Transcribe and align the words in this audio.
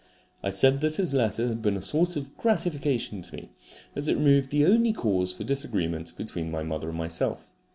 I 0.41 0.49
said 0.49 0.81
that 0.81 0.95
his 0.95 1.13
letter 1.13 1.47
had 1.47 1.61
been 1.61 1.77
a 1.77 1.81
source 1.83 2.15
of 2.15 2.35
gratification 2.35 3.21
to 3.21 3.35
me, 3.35 3.51
as 3.95 4.07
it 4.07 4.15
removed 4.17 4.49
the 4.49 4.65
only 4.65 4.93
cause 4.93 5.31
for 5.31 5.43
disagreement 5.43 6.17
between 6.17 6.49
my 6.49 6.63
mother 6.63 6.89
and 6.89 6.97
myself. 6.97 7.53